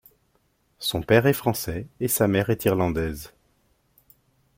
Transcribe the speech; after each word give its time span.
Son 0.79 1.03
père 1.03 1.27
est 1.27 1.33
français 1.33 1.85
et 1.99 2.07
sa 2.07 2.27
mère 2.27 2.49
est 2.49 2.65
irlandaise. 2.65 3.33